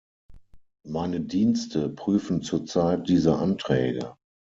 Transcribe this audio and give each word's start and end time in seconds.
Meine 0.87 1.19
Dienste 1.21 1.87
prüfen 1.89 2.41
zurzeit 2.41 3.07
diese 3.07 3.37
Anträge. 3.37 4.15